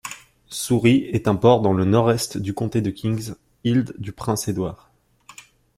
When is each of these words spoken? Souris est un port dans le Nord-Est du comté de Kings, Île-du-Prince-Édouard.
Souris 0.47 1.03
est 1.13 1.27
un 1.27 1.35
port 1.35 1.61
dans 1.61 1.73
le 1.73 1.85
Nord-Est 1.85 2.39
du 2.39 2.55
comté 2.55 2.81
de 2.81 2.89
Kings, 2.89 3.35
Île-du-Prince-Édouard. 3.63 4.89